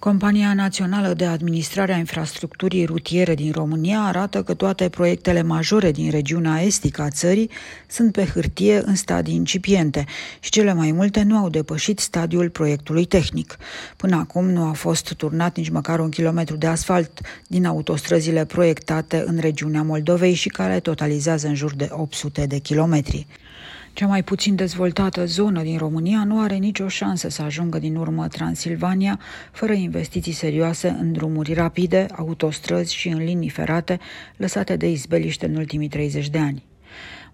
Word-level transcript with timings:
Compania 0.00 0.54
Națională 0.54 1.12
de 1.12 1.24
Administrare 1.24 1.92
a 1.92 1.96
Infrastructurii 1.96 2.84
Rutiere 2.84 3.34
din 3.34 3.52
România 3.52 4.00
arată 4.00 4.42
că 4.42 4.54
toate 4.54 4.88
proiectele 4.88 5.42
majore 5.42 5.90
din 5.90 6.10
regiunea 6.10 6.60
estică 6.60 7.02
a 7.02 7.10
țării 7.10 7.50
sunt 7.86 8.12
pe 8.12 8.24
hârtie 8.24 8.82
în 8.84 8.94
stadii 8.94 9.34
incipiente 9.34 10.04
și 10.40 10.50
cele 10.50 10.72
mai 10.72 10.92
multe 10.92 11.22
nu 11.22 11.36
au 11.36 11.48
depășit 11.48 11.98
stadiul 11.98 12.50
proiectului 12.50 13.04
tehnic. 13.04 13.56
Până 13.96 14.16
acum 14.16 14.50
nu 14.50 14.64
a 14.64 14.72
fost 14.72 15.14
turnat 15.14 15.56
nici 15.56 15.68
măcar 15.68 15.98
un 15.98 16.08
kilometru 16.08 16.56
de 16.56 16.66
asfalt 16.66 17.20
din 17.46 17.66
autostrăzile 17.66 18.44
proiectate 18.44 19.22
în 19.26 19.38
regiunea 19.38 19.82
Moldovei 19.82 20.34
și 20.34 20.48
care 20.48 20.80
totalizează 20.80 21.46
în 21.46 21.54
jur 21.54 21.74
de 21.74 21.88
800 21.90 22.46
de 22.46 22.58
kilometri. 22.58 23.26
Cea 24.00 24.06
mai 24.06 24.22
puțin 24.22 24.54
dezvoltată 24.54 25.24
zonă 25.24 25.62
din 25.62 25.78
România 25.78 26.24
nu 26.24 26.40
are 26.40 26.54
nicio 26.54 26.88
șansă 26.88 27.28
să 27.28 27.42
ajungă 27.42 27.78
din 27.78 27.96
urmă 27.96 28.28
Transilvania 28.28 29.20
fără 29.52 29.72
investiții 29.72 30.32
serioase 30.32 30.88
în 30.88 31.12
drumuri 31.12 31.52
rapide, 31.52 32.06
autostrăzi 32.16 32.94
și 32.94 33.08
în 33.08 33.24
linii 33.24 33.48
ferate 33.48 33.98
lăsate 34.36 34.76
de 34.76 34.90
izbeliște 34.90 35.46
în 35.46 35.56
ultimii 35.56 35.88
30 35.88 36.28
de 36.28 36.38
ani. 36.38 36.64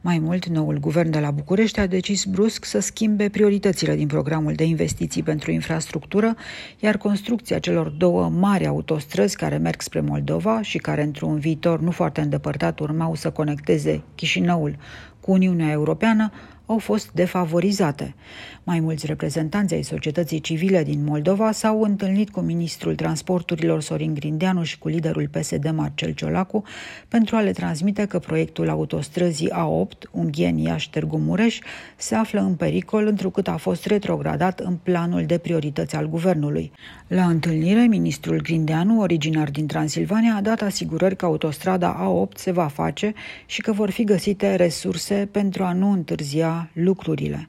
Mai 0.00 0.18
mult, 0.18 0.46
noul 0.46 0.78
guvern 0.78 1.10
de 1.10 1.18
la 1.18 1.30
București 1.30 1.80
a 1.80 1.86
decis 1.86 2.24
brusc 2.24 2.64
să 2.64 2.78
schimbe 2.78 3.28
prioritățile 3.28 3.94
din 3.96 4.06
programul 4.06 4.52
de 4.52 4.64
investiții 4.64 5.22
pentru 5.22 5.50
infrastructură, 5.50 6.36
iar 6.80 6.96
construcția 6.96 7.58
celor 7.58 7.88
două 7.88 8.28
mari 8.28 8.66
autostrăzi 8.66 9.36
care 9.36 9.56
merg 9.56 9.80
spre 9.80 10.00
Moldova 10.00 10.62
și 10.62 10.78
care 10.78 11.02
într-un 11.02 11.38
viitor 11.38 11.80
nu 11.80 11.90
foarte 11.90 12.20
îndepărtat 12.20 12.78
urmau 12.78 13.14
să 13.14 13.30
conecteze 13.30 14.02
Chișinăul 14.14 14.76
cu 15.20 15.32
Uniunea 15.32 15.70
Europeană 15.70 16.30
au 16.66 16.78
fost 16.78 17.10
defavorizate. 17.12 18.14
Mai 18.62 18.80
mulți 18.80 19.06
reprezentanți 19.06 19.74
ai 19.74 19.82
societății 19.82 20.40
civile 20.40 20.84
din 20.84 21.04
Moldova 21.04 21.52
s-au 21.52 21.82
întâlnit 21.82 22.30
cu 22.30 22.40
ministrul 22.40 22.94
transporturilor 22.94 23.82
Sorin 23.82 24.14
Grindeanu 24.14 24.62
și 24.62 24.78
cu 24.78 24.88
liderul 24.88 25.28
PSD 25.28 25.70
Marcel 25.74 26.10
Ciolacu 26.10 26.62
pentru 27.08 27.36
a 27.36 27.40
le 27.40 27.50
transmite 27.50 28.04
că 28.04 28.18
proiectul 28.18 28.68
autostrăzii 28.68 29.50
A8, 29.50 30.10
Unghien 30.10 30.58
Iași 30.58 30.90
Târgu 30.90 31.16
Mureș, 31.16 31.58
se 31.96 32.14
află 32.14 32.40
în 32.40 32.54
pericol 32.54 33.06
întrucât 33.06 33.48
a 33.48 33.56
fost 33.56 33.86
retrogradat 33.86 34.60
în 34.60 34.76
planul 34.76 35.24
de 35.26 35.38
priorități 35.38 35.96
al 35.96 36.08
guvernului. 36.08 36.72
La 37.06 37.24
întâlnire, 37.24 37.86
ministrul 37.86 38.40
Grindeanu, 38.42 39.00
originar 39.00 39.50
din 39.50 39.66
Transilvania, 39.66 40.34
a 40.36 40.40
dat 40.40 40.62
asigurări 40.62 41.16
că 41.16 41.24
autostrada 41.24 42.06
A8 42.06 42.36
se 42.36 42.50
va 42.50 42.66
face 42.66 43.14
și 43.46 43.60
că 43.60 43.72
vor 43.72 43.90
fi 43.90 44.04
găsite 44.04 44.54
resurse 44.54 45.28
pentru 45.30 45.64
a 45.64 45.72
nu 45.72 45.90
întârzia 45.90 46.55
lucrurile. 46.72 47.48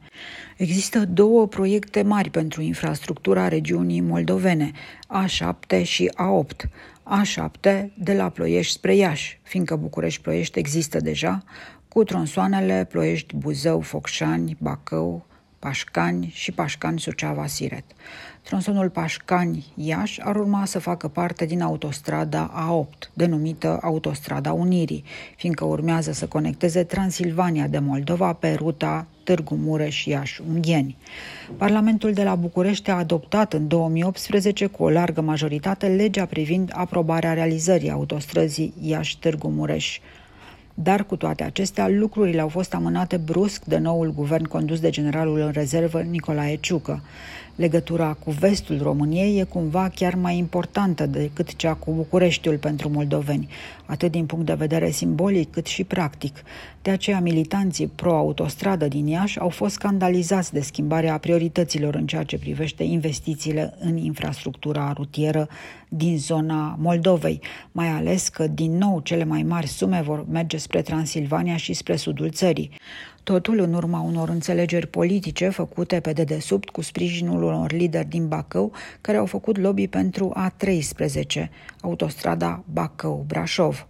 Există 0.58 1.06
două 1.06 1.48
proiecte 1.48 2.02
mari 2.02 2.30
pentru 2.30 2.62
infrastructura 2.62 3.48
regiunii 3.48 4.02
moldovene, 4.02 4.72
A7 5.24 5.84
și 5.84 6.12
A8. 6.14 6.70
A7 7.22 7.86
de 7.98 8.14
la 8.14 8.30
Ploiești 8.30 8.74
spre 8.74 8.96
Iași, 8.96 9.40
fiindcă 9.44 9.76
București-Ploiești 9.76 10.60
există 10.60 11.00
deja, 11.00 11.44
cu 11.88 12.04
tronsoanele 12.04 12.88
Ploiești-Buzău, 12.90 13.80
Focșani, 13.80 14.58
Bacău, 14.60 15.26
Pașcani 15.60 16.32
și 16.34 16.52
Pașcani-Suceava-Siret. 16.52 17.84
Tronsonul 18.42 18.90
Pașcani-Iași 18.90 20.22
ar 20.22 20.36
urma 20.36 20.66
să 20.66 20.80
facă 20.80 21.08
parte 21.08 21.46
din 21.46 21.62
autostrada 21.62 22.52
A8, 22.68 23.14
denumită 23.14 23.80
Autostrada 23.82 24.54
Unirii, 24.54 25.04
fiindcă 25.36 25.66
urmează 25.66 26.12
să 26.12 26.26
conecteze 26.28 26.84
Transilvania 26.84 27.68
de 27.68 27.80
Moldova 27.80 28.34
pe 28.34 28.54
ruta 28.54 29.08
Târgu 29.24 29.56
Mureș-Iași-Ungheni. 29.56 30.98
Parlamentul 31.58 32.14
de 32.14 32.24
la 32.24 32.36
București 32.36 32.90
a 32.90 32.98
adoptat 32.98 33.54
în 33.54 33.68
2018 33.68 34.66
cu 34.66 34.84
o 34.84 34.90
largă 34.90 35.22
majoritate 35.22 35.88
legea 35.88 36.26
privind 36.26 36.72
aprobarea 36.74 37.34
realizării 37.34 37.92
autostrăzii 37.92 38.74
Iași-Târgu 38.82 39.48
Mureș 39.48 40.00
dar 40.80 41.06
cu 41.06 41.16
toate 41.16 41.44
acestea, 41.44 41.88
lucrurile 41.88 42.42
au 42.42 42.48
fost 42.48 42.74
amânate 42.74 43.18
brusc 43.18 43.64
de 43.66 43.78
noul 43.78 44.14
guvern 44.14 44.44
condus 44.44 44.80
de 44.80 44.90
generalul 44.90 45.40
în 45.40 45.52
rezervă 45.52 46.02
Nicolae 46.02 46.56
Ciucă. 46.56 47.02
Legătura 47.56 48.14
cu 48.14 48.32
vestul 48.32 48.80
României 48.82 49.40
e 49.40 49.44
cumva 49.44 49.92
chiar 49.96 50.16
mai 50.16 50.38
importantă 50.38 51.06
decât 51.06 51.56
cea 51.56 51.74
cu 51.74 51.92
Bucureștiul 51.92 52.58
pentru 52.58 52.90
moldoveni, 52.90 53.48
atât 53.86 54.12
din 54.12 54.26
punct 54.26 54.46
de 54.46 54.54
vedere 54.54 54.90
simbolic 54.90 55.52
cât 55.52 55.66
și 55.66 55.84
practic. 55.84 56.44
De 56.82 56.92
aceea 56.92 57.20
militanții 57.20 57.88
pro-autostradă 57.88 58.88
din 58.88 59.08
Iași 59.08 59.40
au 59.40 59.50
fost 59.50 59.74
scandalizați 59.74 60.54
de 60.54 60.62
schimbarea 60.62 61.18
priorităților 61.18 61.96
în 61.96 62.06
ceea 62.08 62.24
ce 62.24 62.38
privește 62.38 62.84
investițiile 62.84 63.74
în 63.80 63.98
infrastructura 63.98 64.94
rutieră 64.96 65.48
din 65.90 66.18
zona 66.18 66.76
Moldovei, 66.80 67.42
mai 67.72 67.88
ales 67.88 68.28
că 68.28 68.48
din 68.48 68.78
nou 68.78 69.00
cele 69.00 69.24
mai 69.24 69.44
mari 69.44 69.68
sume 69.68 70.02
vor 70.02 70.26
merge 70.30 70.58
spre 70.58 70.82
Transilvania 70.82 71.58
și 71.58 71.74
spre 71.74 71.96
sudul 71.96 72.30
țării. 72.30 72.72
Totul 73.24 73.60
în 73.60 73.74
urma 73.74 74.00
unor 74.00 74.30
înțelegeri 74.30 74.88
politice 74.88 75.50
făcute 75.50 76.00
pe 76.00 76.14
dedesubt 76.14 76.70
cu 76.70 76.82
sprijinul 76.82 77.44
unor 77.44 77.72
lideri 77.72 78.08
din 78.08 78.28
Bacău 78.28 78.72
care 79.02 79.18
au 79.18 79.26
făcut 79.26 79.58
lobby 79.58 79.88
pentru 79.88 80.34
A13, 80.38 81.48
autostrada 81.82 82.64
Bacău-Brașov. 82.74 83.88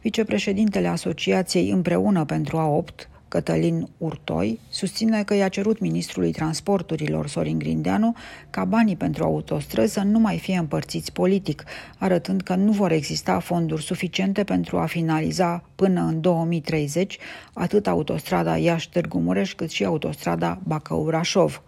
Vicepreședintele 0.00 0.88
Asociației 0.88 1.70
Împreună 1.70 2.24
pentru 2.24 2.56
A8, 2.56 3.13
Cătălin 3.34 3.88
Urtoi, 3.98 4.60
susține 4.68 5.24
că 5.24 5.34
i-a 5.34 5.48
cerut 5.48 5.80
ministrului 5.80 6.32
transporturilor 6.32 7.28
Sorin 7.28 7.58
Grindeanu 7.58 8.14
ca 8.50 8.64
banii 8.64 8.96
pentru 8.96 9.24
autostrăzi 9.24 9.92
să 9.92 10.00
nu 10.00 10.18
mai 10.18 10.38
fie 10.38 10.56
împărțiți 10.56 11.12
politic, 11.12 11.64
arătând 11.98 12.42
că 12.42 12.54
nu 12.54 12.72
vor 12.72 12.92
exista 12.92 13.38
fonduri 13.38 13.82
suficiente 13.82 14.44
pentru 14.44 14.78
a 14.78 14.86
finaliza 14.86 15.64
până 15.74 16.00
în 16.00 16.20
2030 16.20 17.18
atât 17.52 17.86
autostrada 17.86 18.56
Iași-Târgu 18.56 19.18
Mureș 19.18 19.54
cât 19.54 19.70
și 19.70 19.84
autostrada 19.84 20.60
Bacău-Brașov. 20.68 21.62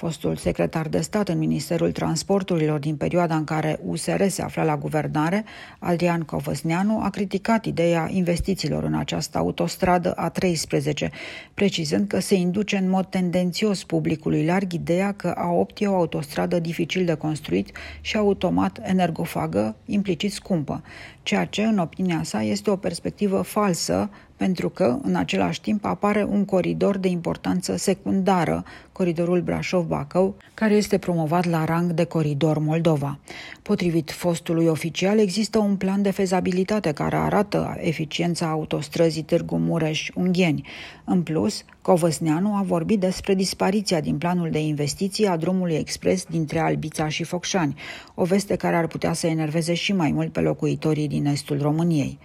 Fostul 0.00 0.36
secretar 0.36 0.88
de 0.88 1.00
stat 1.00 1.28
în 1.28 1.38
Ministerul 1.38 1.92
Transporturilor 1.92 2.78
din 2.78 2.96
perioada 2.96 3.36
în 3.36 3.44
care 3.44 3.80
USR 3.84 4.26
se 4.26 4.42
afla 4.42 4.62
la 4.62 4.76
guvernare, 4.76 5.44
Adrian 5.78 6.22
Covăsneanu, 6.22 7.00
a 7.02 7.10
criticat 7.10 7.64
ideea 7.64 8.08
investițiilor 8.10 8.82
în 8.82 8.94
această 8.94 9.38
autostradă 9.38 10.30
A13, 10.30 11.08
precizând 11.54 12.08
că 12.08 12.20
se 12.20 12.34
induce 12.34 12.76
în 12.76 12.88
mod 12.88 13.06
tendențios 13.06 13.84
publicului 13.84 14.44
larg 14.44 14.72
ideea 14.72 15.12
că 15.12 15.34
A8 15.34 15.78
e 15.78 15.86
o 15.86 15.94
autostradă 15.94 16.58
dificil 16.58 17.04
de 17.04 17.14
construit 17.14 17.76
și 18.00 18.16
automat 18.16 18.78
energofagă, 18.82 19.76
implicit 19.84 20.32
scumpă, 20.32 20.82
ceea 21.22 21.44
ce, 21.44 21.62
în 21.62 21.78
opinia 21.78 22.22
sa, 22.22 22.42
este 22.42 22.70
o 22.70 22.76
perspectivă 22.76 23.42
falsă 23.42 24.10
pentru 24.40 24.68
că, 24.68 24.98
în 25.02 25.14
același 25.14 25.60
timp, 25.60 25.84
apare 25.84 26.26
un 26.30 26.44
coridor 26.44 26.96
de 26.98 27.08
importanță 27.08 27.76
secundară, 27.76 28.64
coridorul 28.92 29.40
Brașov-Bacău, 29.40 30.34
care 30.54 30.74
este 30.74 30.98
promovat 30.98 31.44
la 31.44 31.64
rang 31.64 31.92
de 31.92 32.04
coridor 32.04 32.58
Moldova. 32.58 33.18
Potrivit 33.62 34.10
fostului 34.10 34.66
oficial, 34.66 35.18
există 35.18 35.58
un 35.58 35.76
plan 35.76 36.02
de 36.02 36.10
fezabilitate 36.10 36.92
care 36.92 37.16
arată 37.16 37.76
eficiența 37.80 38.48
autostrăzii 38.48 39.22
Târgu 39.22 39.56
Mureș-Ungheni. 39.56 40.66
În 41.04 41.22
plus, 41.22 41.64
Covăsneanu 41.82 42.54
a 42.54 42.62
vorbit 42.62 43.00
despre 43.00 43.34
dispariția 43.34 44.00
din 44.00 44.18
planul 44.18 44.50
de 44.50 44.60
investiții 44.60 45.26
a 45.26 45.36
drumului 45.36 45.74
expres 45.74 46.24
dintre 46.24 46.58
Albița 46.58 47.08
și 47.08 47.24
Focșani, 47.24 47.74
o 48.14 48.24
veste 48.24 48.56
care 48.56 48.76
ar 48.76 48.86
putea 48.86 49.12
să 49.12 49.26
enerveze 49.26 49.74
și 49.74 49.92
mai 49.92 50.12
mult 50.12 50.32
pe 50.32 50.40
locuitorii 50.40 51.08
din 51.08 51.26
estul 51.26 51.58
României. 51.60 52.18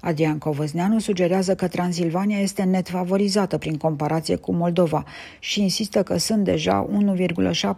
Adrian 0.00 0.38
Covăzneanu 0.38 0.98
sugerează 0.98 1.54
că 1.54 1.68
Transilvania 1.68 2.38
este 2.38 2.62
net 2.62 2.88
favorizată 2.88 3.58
prin 3.58 3.76
comparație 3.76 4.36
cu 4.36 4.52
Moldova 4.52 5.04
și 5.38 5.62
insistă 5.62 6.02
că 6.02 6.18
sunt 6.18 6.44
deja 6.44 6.88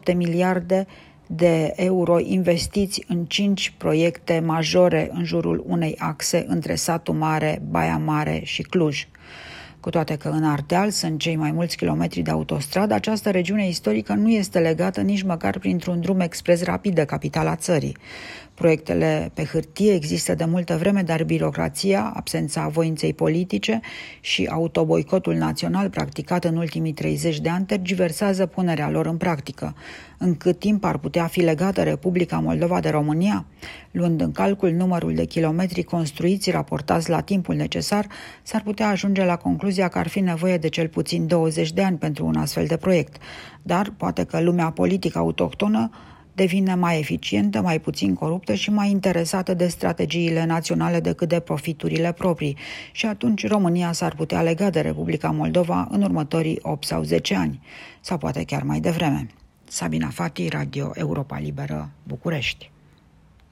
1,7 0.08 0.14
miliarde 0.14 0.86
de 1.26 1.72
euro 1.76 2.18
investiți 2.18 3.04
în 3.08 3.24
cinci 3.24 3.74
proiecte 3.76 4.42
majore 4.44 5.10
în 5.12 5.24
jurul 5.24 5.64
unei 5.66 5.94
axe 5.98 6.44
între 6.48 6.74
satul 6.74 7.14
mare, 7.14 7.62
Baia 7.70 7.96
Mare 7.96 8.40
și 8.44 8.62
Cluj. 8.62 9.06
Cu 9.80 9.90
toate 9.90 10.16
că 10.16 10.28
în 10.28 10.44
Ardeal 10.44 10.90
sunt 10.90 11.18
cei 11.18 11.36
mai 11.36 11.52
mulți 11.52 11.76
kilometri 11.76 12.20
de 12.20 12.30
autostradă, 12.30 12.94
această 12.94 13.30
regiune 13.30 13.68
istorică 13.68 14.14
nu 14.14 14.30
este 14.30 14.58
legată 14.58 15.00
nici 15.00 15.22
măcar 15.22 15.58
printr-un 15.58 16.00
drum 16.00 16.20
expres 16.20 16.64
rapid 16.64 16.94
de 16.94 17.04
capitala 17.04 17.56
țării. 17.56 17.96
Proiectele 18.60 19.30
pe 19.34 19.44
hârtie 19.44 19.94
există 19.94 20.34
de 20.34 20.44
multă 20.44 20.76
vreme, 20.76 21.02
dar 21.02 21.24
birocrația, 21.24 22.12
absența 22.14 22.68
voinței 22.68 23.14
politice 23.14 23.80
și 24.20 24.48
autoboicotul 24.50 25.34
național 25.34 25.90
practicat 25.90 26.44
în 26.44 26.56
ultimii 26.56 26.92
30 26.92 27.40
de 27.40 27.48
ani 27.48 27.64
tergiversează 27.64 28.46
punerea 28.46 28.90
lor 28.90 29.06
în 29.06 29.16
practică. 29.16 29.74
În 30.18 30.34
cât 30.34 30.58
timp 30.58 30.84
ar 30.84 30.98
putea 30.98 31.26
fi 31.26 31.40
legată 31.40 31.82
Republica 31.82 32.38
Moldova 32.38 32.80
de 32.80 32.88
România? 32.88 33.44
Luând 33.90 34.20
în 34.20 34.32
calcul 34.32 34.70
numărul 34.70 35.14
de 35.14 35.24
kilometri 35.24 35.82
construiți 35.82 36.50
raportați 36.50 37.10
la 37.10 37.20
timpul 37.20 37.54
necesar, 37.54 38.06
s-ar 38.42 38.62
putea 38.62 38.88
ajunge 38.88 39.24
la 39.24 39.36
concluzia 39.36 39.88
că 39.88 39.98
ar 39.98 40.08
fi 40.08 40.20
nevoie 40.20 40.56
de 40.56 40.68
cel 40.68 40.88
puțin 40.88 41.26
20 41.26 41.72
de 41.72 41.82
ani 41.82 41.98
pentru 41.98 42.26
un 42.26 42.36
astfel 42.36 42.66
de 42.66 42.76
proiect. 42.76 43.16
Dar 43.62 43.92
poate 43.96 44.24
că 44.24 44.40
lumea 44.40 44.70
politică 44.70 45.18
autohtonă 45.18 45.90
devine 46.40 46.74
mai 46.74 46.98
eficientă, 46.98 47.60
mai 47.60 47.80
puțin 47.80 48.14
coruptă 48.14 48.54
și 48.54 48.70
mai 48.70 48.90
interesată 48.90 49.54
de 49.54 49.66
strategiile 49.66 50.44
naționale 50.44 51.00
decât 51.00 51.28
de 51.28 51.40
profiturile 51.40 52.12
proprii. 52.12 52.56
Și 52.92 53.06
atunci 53.06 53.46
România 53.46 53.92
s-ar 53.92 54.14
putea 54.14 54.42
lega 54.42 54.70
de 54.70 54.80
Republica 54.80 55.30
Moldova 55.30 55.88
în 55.90 56.02
următorii 56.02 56.58
8 56.62 56.84
sau 56.86 57.02
10 57.02 57.34
ani, 57.34 57.60
sau 58.00 58.18
poate 58.18 58.44
chiar 58.44 58.62
mai 58.62 58.80
devreme. 58.80 59.26
Sabina 59.64 60.08
Fati, 60.08 60.48
Radio 60.48 60.90
Europa 60.94 61.38
Liberă, 61.38 61.90
București. 62.02 62.70